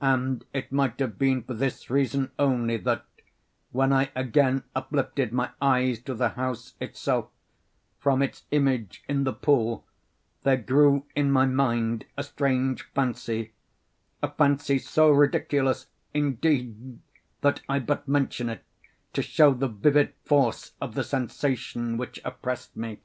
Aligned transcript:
And 0.00 0.44
it 0.52 0.72
might 0.72 0.98
have 0.98 1.20
been 1.20 1.44
for 1.44 1.54
this 1.54 1.88
reason 1.88 2.32
only, 2.36 2.78
that, 2.78 3.06
when 3.70 3.92
I 3.92 4.10
again 4.16 4.64
uplifted 4.74 5.32
my 5.32 5.50
eyes 5.62 6.00
to 6.02 6.14
the 6.16 6.30
house 6.30 6.74
itself, 6.80 7.28
from 8.00 8.20
its 8.20 8.42
image 8.50 9.04
in 9.06 9.22
the 9.22 9.32
pool, 9.32 9.86
there 10.42 10.56
grew 10.56 11.04
in 11.14 11.30
my 11.30 11.46
mind 11.46 12.06
a 12.16 12.24
strange 12.24 12.90
fancy—a 12.92 14.28
fancy 14.32 14.78
so 14.80 15.10
ridiculous, 15.10 15.86
indeed, 16.12 16.98
that 17.42 17.60
I 17.68 17.78
but 17.78 18.08
mention 18.08 18.48
it 18.48 18.64
to 19.12 19.22
show 19.22 19.54
the 19.54 19.68
vivid 19.68 20.12
force 20.24 20.72
of 20.80 20.96
the 20.96 21.04
sensations 21.04 22.00
which 22.00 22.20
oppressed 22.24 22.76
me. 22.76 22.98